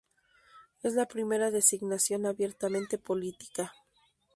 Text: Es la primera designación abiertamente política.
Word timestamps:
Es 0.81 0.95
la 0.95 1.05
primera 1.05 1.51
designación 1.51 2.25
abiertamente 2.25 2.97
política. 2.97 3.71